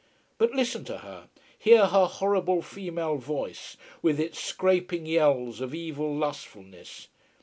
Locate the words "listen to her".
0.53-1.29